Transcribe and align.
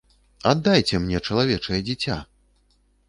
Аддайце 0.51 1.01
мне 1.03 1.21
чалавечае 1.27 1.79
дзіця! 1.91 2.17